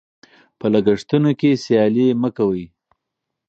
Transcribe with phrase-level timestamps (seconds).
[0.59, 2.63] په لګښتونو کې سیالي مه کوئ.